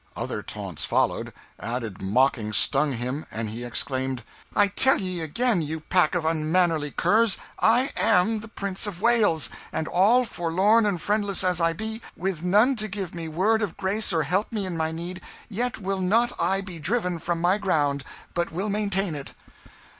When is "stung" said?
2.57-2.93